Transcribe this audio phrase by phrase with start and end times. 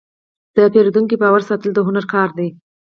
[0.55, 2.47] د پیرودونکي باور ساتل د هنر کار دی.